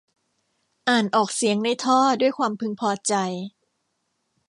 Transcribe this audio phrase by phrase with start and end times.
[0.89, 3.13] อ่านออกเสียงในท่อด้วยความพึงพอใจ